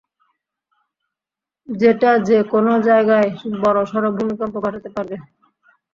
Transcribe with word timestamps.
যেটা 1.69 2.11
যে 2.27 2.37
কোনও 2.51 2.73
জায়গায় 2.87 3.29
বড়সড় 3.63 4.07
ভূমিকম্প 4.17 4.55
ঘটাতে 4.65 4.89
পারবে। 4.95 5.15